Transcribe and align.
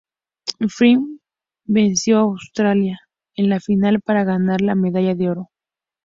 Fiyi 0.75 0.93
venció 1.65 2.17
a 2.17 2.21
Australia 2.29 2.97
en 3.35 3.49
la 3.51 3.59
final 3.59 4.01
para 4.01 4.23
ganar 4.23 4.59
la 4.61 4.73
medalla 4.73 5.13
de 5.13 5.29
oro. 5.29 5.51